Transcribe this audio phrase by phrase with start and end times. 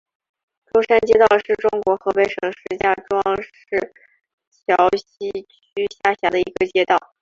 [0.73, 3.93] 中山街道是中国河北省石家庄市
[4.65, 7.13] 桥西区下辖的一个街道。